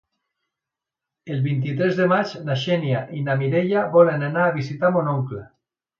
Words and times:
El 1.35 1.43
vint-i-tres 1.49 1.93
de 2.01 2.07
maig 2.13 2.33
na 2.47 2.57
Xènia 2.63 3.03
i 3.19 3.21
na 3.27 3.35
Mireia 3.43 3.87
volen 3.99 4.29
anar 4.31 4.47
a 4.47 4.57
visitar 4.61 4.93
mon 4.97 5.13
oncle. 5.17 5.45